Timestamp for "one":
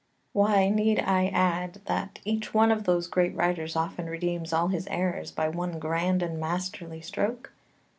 2.55-2.71, 5.47-5.77